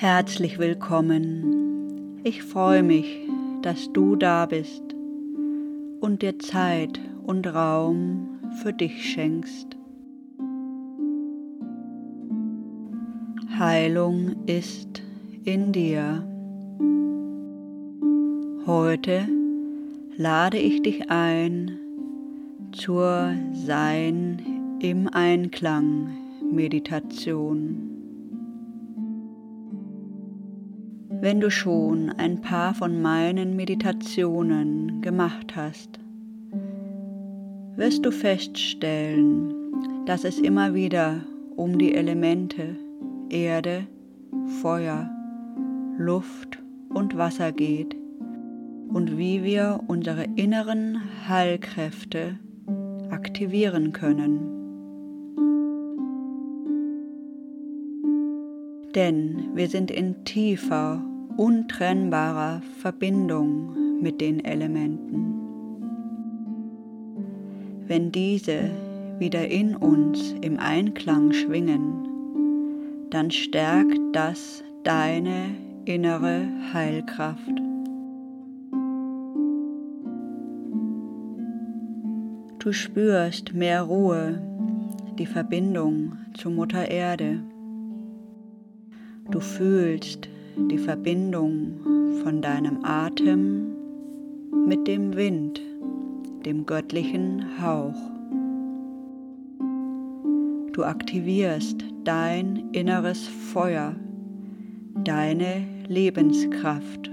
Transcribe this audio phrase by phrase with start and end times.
[0.00, 2.20] Herzlich willkommen.
[2.22, 3.18] Ich freue mich,
[3.62, 4.94] dass du da bist
[5.98, 9.76] und dir Zeit und Raum für dich schenkst.
[13.58, 15.02] Heilung ist
[15.42, 16.24] in dir.
[18.66, 19.26] Heute
[20.16, 21.76] lade ich dich ein
[22.70, 26.10] zur Sein im Einklang
[26.52, 27.87] Meditation.
[31.10, 35.98] Wenn du schon ein paar von meinen Meditationen gemacht hast,
[37.76, 39.54] wirst du feststellen,
[40.04, 41.22] dass es immer wieder
[41.56, 42.76] um die Elemente
[43.30, 43.86] Erde,
[44.60, 45.10] Feuer,
[45.96, 46.58] Luft
[46.90, 47.96] und Wasser geht
[48.92, 52.38] und wie wir unsere inneren Heilkräfte
[53.10, 54.57] aktivieren können.
[58.94, 61.02] Denn wir sind in tiefer,
[61.36, 65.34] untrennbarer Verbindung mit den Elementen.
[67.86, 68.70] Wenn diese
[69.18, 72.08] wieder in uns im Einklang schwingen,
[73.10, 77.52] dann stärkt das deine innere Heilkraft.
[82.58, 84.42] Du spürst mehr Ruhe,
[85.18, 87.40] die Verbindung zu Mutter Erde.
[89.30, 90.26] Du fühlst
[90.56, 91.72] die Verbindung
[92.22, 93.66] von deinem Atem
[94.66, 95.60] mit dem Wind,
[96.46, 97.94] dem göttlichen Hauch.
[100.72, 103.94] Du aktivierst dein inneres Feuer,
[105.04, 107.10] deine Lebenskraft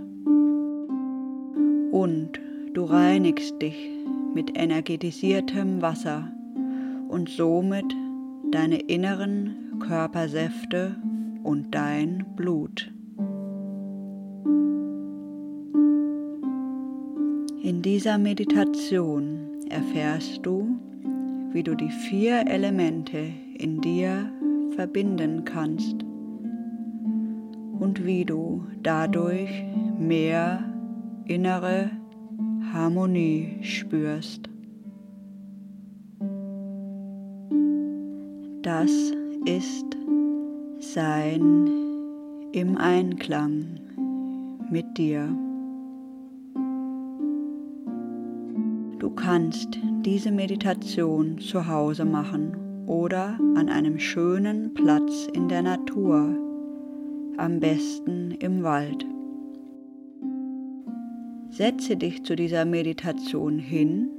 [1.91, 2.39] und
[2.73, 3.89] du reinigst dich
[4.33, 6.31] mit energetisiertem Wasser
[7.09, 7.93] und somit
[8.51, 10.95] deine inneren Körpersäfte
[11.45, 12.91] und dein Blut.
[17.61, 20.79] In dieser Meditation erfährst du,
[21.51, 24.31] wie du die vier Elemente in dir
[24.75, 26.03] verbinden kannst
[27.79, 29.63] und wie du dadurch
[29.99, 30.63] mehr
[31.25, 31.91] innere
[32.73, 34.49] Harmonie spürst.
[38.63, 38.91] Das
[39.45, 39.94] ist
[40.95, 41.67] Sein
[42.53, 43.81] im Einklang
[44.71, 45.27] mit dir.
[48.99, 56.33] Du kannst diese Meditation zu Hause machen oder an einem schönen Platz in der Natur,
[57.35, 59.05] am besten im Wald.
[61.49, 64.11] Setze dich zu dieser Meditation hin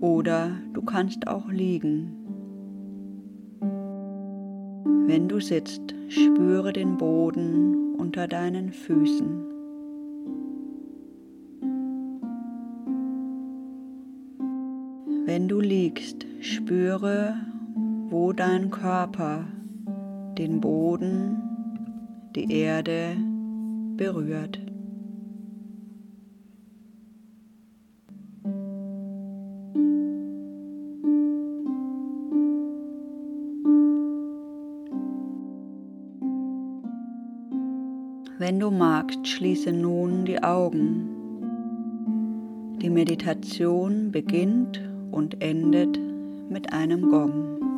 [0.00, 2.19] oder du kannst auch liegen.
[5.06, 9.46] Wenn du sitzt, spüre den Boden unter deinen Füßen.
[15.26, 17.34] Wenn du liegst, spüre
[18.10, 19.44] wo dein Körper
[20.36, 21.40] den Boden,
[22.34, 23.16] die Erde
[23.96, 24.69] berührt.
[38.60, 41.08] Du magst, schließe nun die Augen.
[42.82, 45.98] Die Meditation beginnt und endet
[46.48, 47.69] mit einem Gong.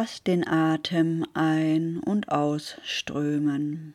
[0.00, 3.94] Lass den Atem ein- und ausströmen.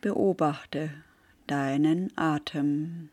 [0.00, 0.88] Beobachte
[1.46, 3.10] deinen Atem.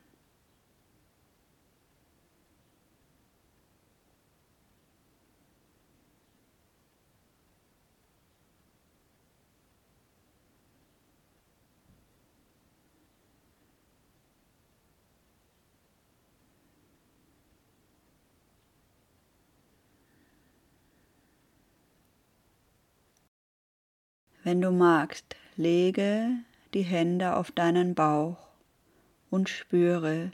[24.44, 26.30] Wenn du magst, lege
[26.74, 28.48] die Hände auf deinen Bauch
[29.30, 30.32] und spüre,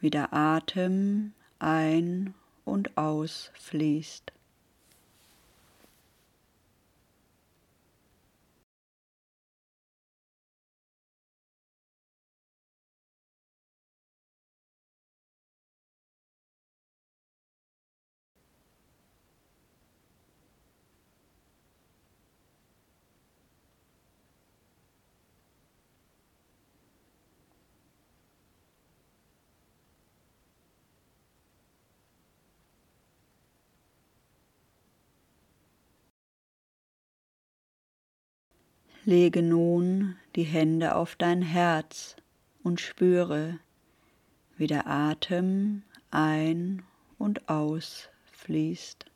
[0.00, 2.32] wie der Atem ein
[2.64, 4.32] und aus fließt.
[39.08, 42.14] Lege nun die Hände auf dein Herz
[42.62, 43.58] und spüre,
[44.58, 46.82] wie der Atem ein
[47.16, 49.07] und aus fließt.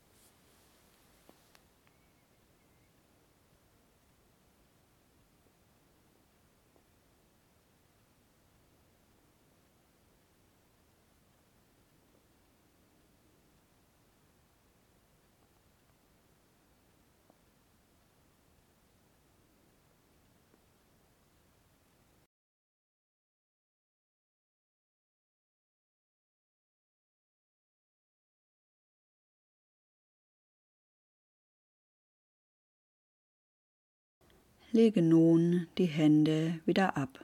[34.75, 37.23] Lege nun die Hände wieder ab.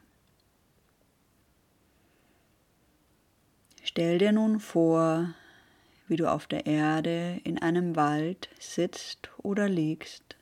[3.82, 5.34] Stell dir nun vor,
[6.08, 10.36] wie du auf der Erde in einem Wald sitzt oder liegst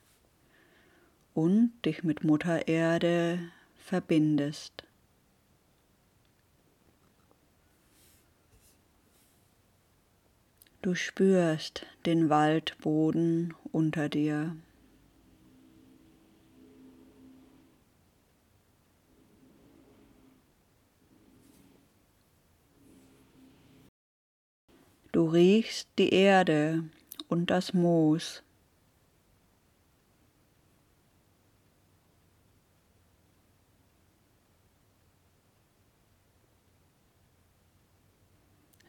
[1.33, 3.39] und dich mit Mutter Erde
[3.77, 4.83] verbindest.
[10.83, 14.57] Du spürst den Waldboden unter dir.
[25.17, 26.85] Du riechst die Erde
[27.29, 28.43] und das Moos.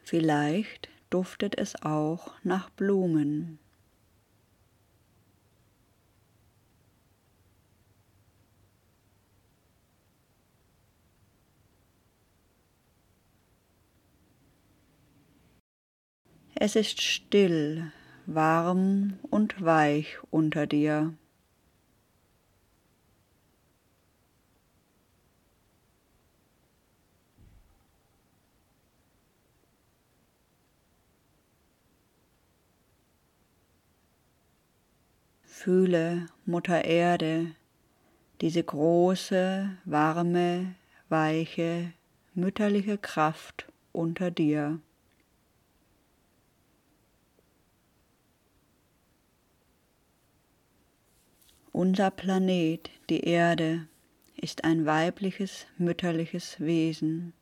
[0.03, 3.57] Vielleicht duftet es auch nach Blumen.
[16.59, 17.92] Es ist still,
[18.25, 21.13] warm und weich unter dir.
[35.44, 37.51] Fühle Mutter Erde,
[38.42, 40.74] diese große, warme,
[41.07, 41.94] weiche,
[42.33, 44.80] mütterliche Kraft unter dir.
[51.77, 53.88] Unser Planet, die Erde,
[54.35, 57.33] ist ein weibliches, mütterliches Wesen.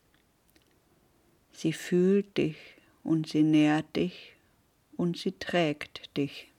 [1.54, 2.58] Sie fühlt dich
[3.02, 4.36] und sie nährt dich
[4.98, 6.52] und sie trägt dich.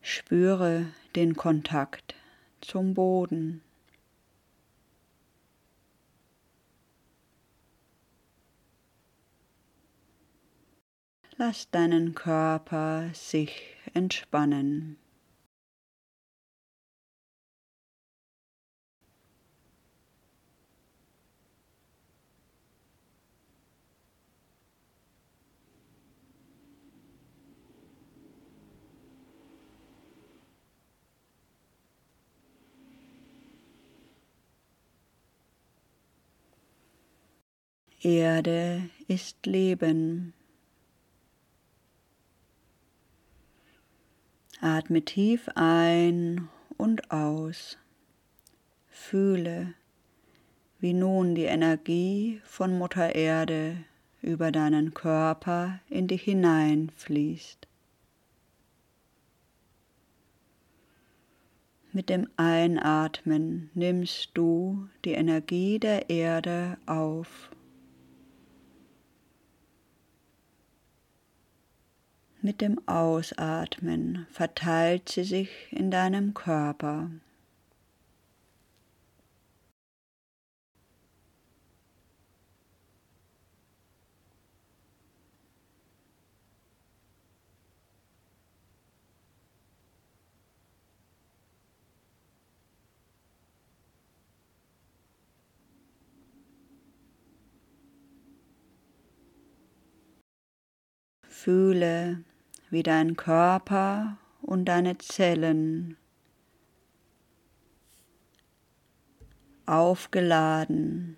[0.00, 2.14] Spüre den Kontakt
[2.60, 3.62] zum Boden.
[11.36, 14.99] Lass deinen Körper sich entspannen.
[38.02, 40.32] Erde ist Leben.
[44.62, 47.76] Atme tief ein und aus.
[48.88, 49.74] Fühle,
[50.78, 53.84] wie nun die Energie von Mutter Erde
[54.22, 57.68] über deinen Körper in dich hineinfließt.
[61.92, 67.50] Mit dem Einatmen nimmst du die Energie der Erde auf
[72.42, 77.10] Mit dem Ausatmen verteilt sie sich in deinem Körper.
[101.28, 102.24] Fühle,
[102.70, 105.96] wie dein Körper und deine Zellen
[109.66, 111.16] aufgeladen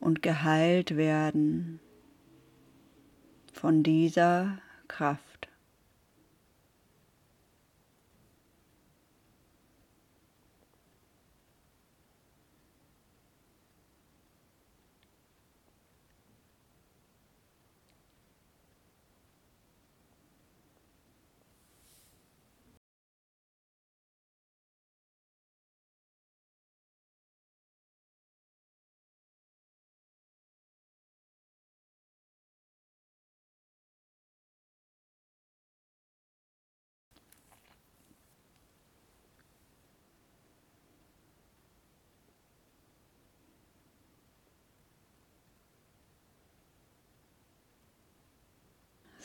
[0.00, 1.80] und geheilt werden
[3.52, 4.58] von dieser
[4.88, 5.33] Kraft.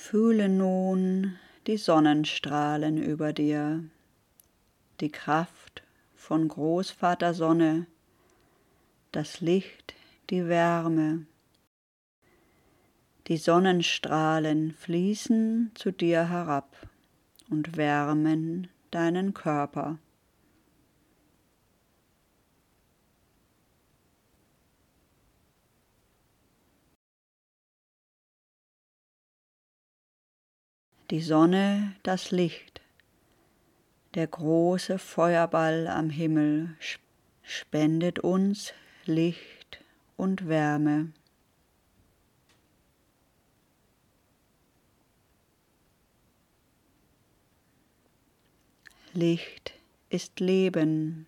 [0.10, 1.38] Fühle nun
[1.68, 3.84] die Sonnenstrahlen über dir,
[5.01, 5.84] die Kraft
[6.16, 7.86] von Großvater Sonne,
[9.12, 9.94] das Licht,
[10.32, 11.28] die Wärme.
[13.28, 16.75] Die Sonnenstrahlen fließen zu dir herab
[17.51, 20.00] und wärmen deinen Körper.
[31.10, 32.82] Die Sonne, das Licht,
[34.13, 36.75] der große Feuerball am Himmel
[37.42, 38.74] spendet uns
[39.06, 39.84] Licht
[40.18, 41.12] und Wärme.
[49.13, 49.74] Licht
[50.12, 51.25] ist Leben.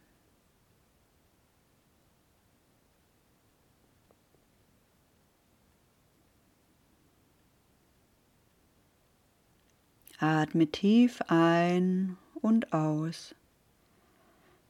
[10.21, 13.33] Atme tief ein und aus.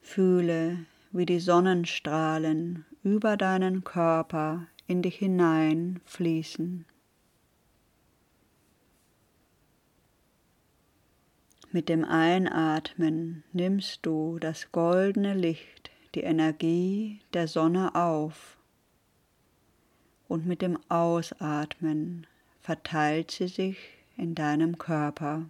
[0.01, 6.85] Fühle, wie die Sonnenstrahlen über deinen Körper in dich hinein fließen.
[11.73, 18.57] Mit dem Einatmen nimmst du das goldene Licht, die Energie der Sonne auf
[20.29, 22.25] und mit dem Ausatmen
[22.61, 25.45] verteilt sie sich in deinem Körper.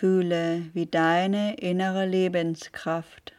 [0.00, 3.34] Fühle, wie deine innere Lebenskraft,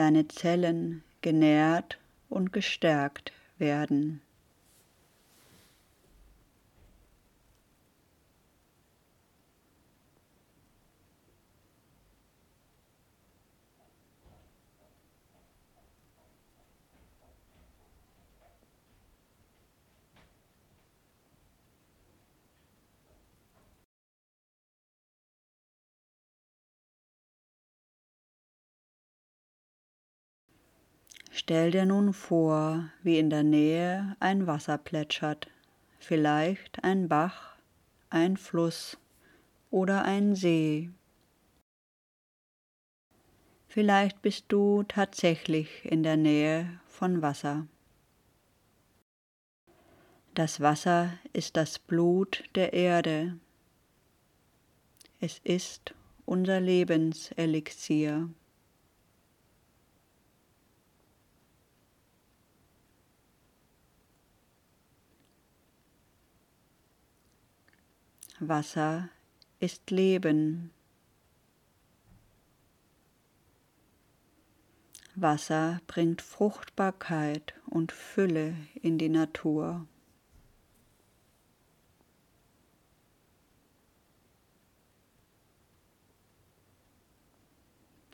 [0.00, 1.98] deine Zellen genährt
[2.30, 4.22] und gestärkt werden.
[31.40, 35.48] Stell dir nun vor, wie in der Nähe ein Wasser plätschert,
[35.98, 37.56] vielleicht ein Bach,
[38.10, 38.98] ein Fluss
[39.70, 40.90] oder ein See.
[43.68, 47.66] Vielleicht bist du tatsächlich in der Nähe von Wasser.
[50.34, 53.38] Das Wasser ist das Blut der Erde.
[55.20, 55.94] Es ist
[56.26, 58.28] unser Lebenselixier.
[68.42, 69.10] Wasser
[69.58, 70.70] ist Leben.
[75.14, 79.86] Wasser bringt Fruchtbarkeit und Fülle in die Natur.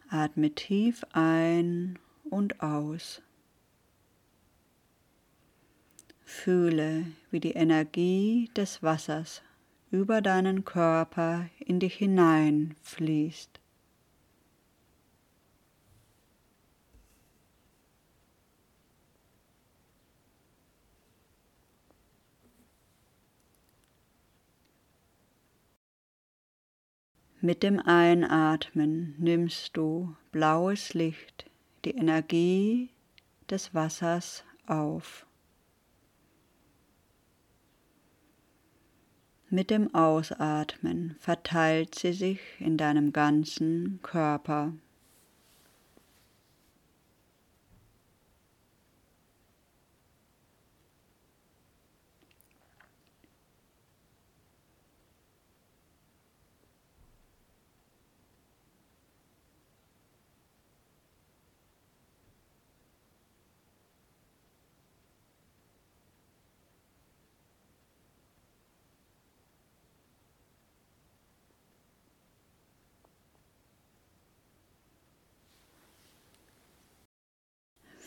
[0.09, 3.23] Atme tief ein und aus.
[6.25, 9.42] Fühle, wie die Energie des Wassers
[9.90, 13.61] über deinen Körper in dich hinein fließt.
[27.47, 31.49] Mit dem Einatmen nimmst du blaues Licht,
[31.85, 32.90] die Energie
[33.49, 35.25] des Wassers auf.
[39.49, 44.73] Mit dem Ausatmen verteilt sie sich in deinem ganzen Körper.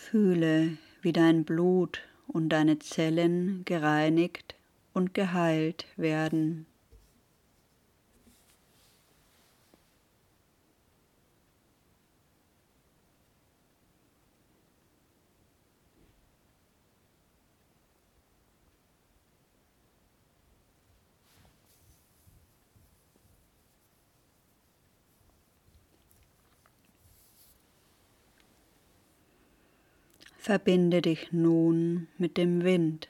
[0.09, 4.55] Fühle, wie dein Blut und deine Zellen gereinigt
[4.91, 6.65] und geheilt werden.
[30.41, 33.09] Verbinde dich nun mit dem Wind.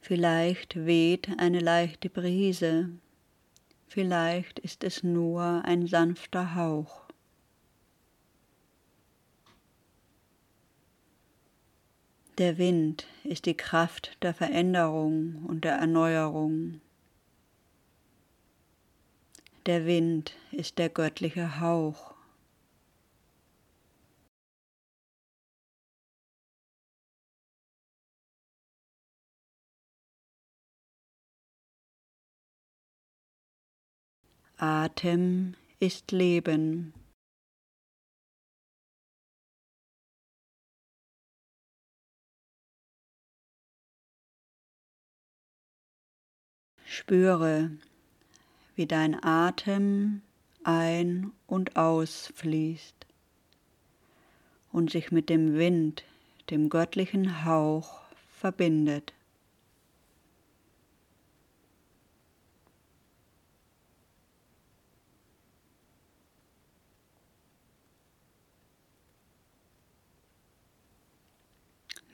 [0.00, 2.88] Vielleicht weht eine leichte Brise,
[3.88, 7.02] vielleicht ist es nur ein sanfter Hauch.
[12.38, 16.80] Der Wind ist die Kraft der Veränderung und der Erneuerung.
[19.66, 22.11] Der Wind ist der göttliche Hauch.
[34.64, 36.94] Atem ist Leben.
[46.84, 47.72] Spüre,
[48.76, 50.22] wie dein Atem
[50.62, 52.94] ein- und ausfließt
[54.70, 56.04] und sich mit dem Wind,
[56.50, 58.02] dem göttlichen Hauch
[58.38, 59.12] verbindet.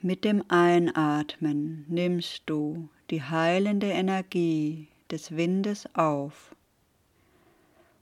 [0.01, 6.55] Mit dem Einatmen nimmst du die heilende Energie des Windes auf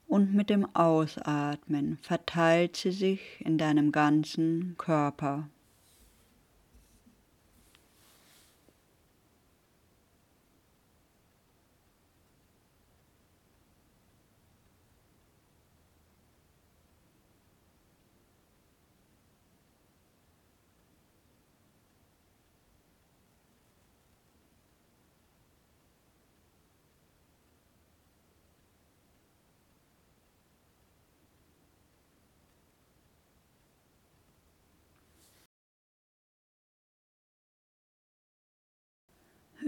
[0.07, 5.49] und mit dem Ausatmen verteilt sie sich in deinem ganzen Körper.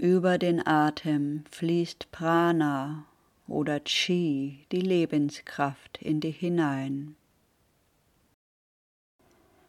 [0.00, 3.04] Über den Atem fließt Prana
[3.46, 7.16] oder Chi, die Lebenskraft, in dich hinein.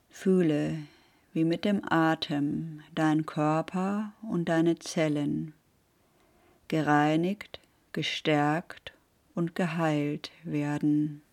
[0.09, 0.77] Fühle,
[1.33, 5.53] wie mit dem Atem dein Körper und deine Zellen
[6.69, 7.59] gereinigt,
[7.91, 8.93] gestärkt
[9.35, 11.23] und geheilt werden.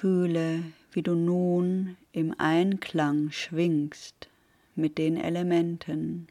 [0.00, 4.28] Fühle, wie du nun im Einklang schwingst
[4.76, 6.28] mit den Elementen.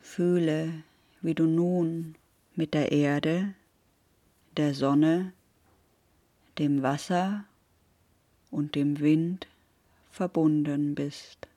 [0.00, 0.84] Fühle,
[1.20, 2.14] wie du nun
[2.54, 3.52] mit der Erde,
[4.56, 5.32] der Sonne,
[6.58, 7.44] dem Wasser
[8.52, 9.48] und dem Wind
[10.12, 11.48] verbunden bist.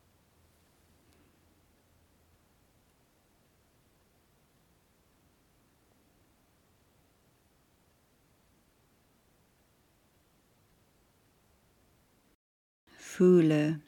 [13.16, 13.80] Fühle,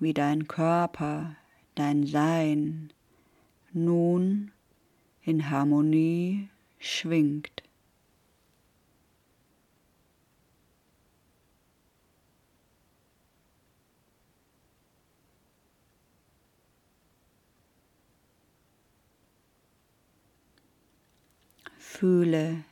[0.00, 1.36] wie dein Körper,
[1.76, 2.92] dein Sein
[3.72, 4.50] nun
[5.22, 6.48] in Harmonie
[6.80, 7.62] schwingt.
[21.78, 22.64] Fühle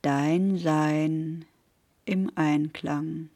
[0.00, 1.44] dein Sein
[2.06, 3.28] im Einklang.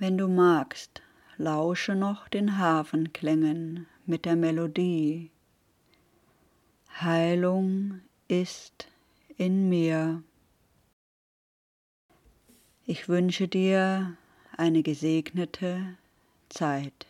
[0.00, 1.02] Wenn du magst,
[1.38, 5.32] lausche noch den Hafenklängen mit der Melodie.
[7.00, 8.86] Heilung ist
[9.36, 10.22] in mir.
[12.86, 14.16] Ich wünsche dir
[14.56, 15.96] eine gesegnete
[16.48, 17.06] Zeit.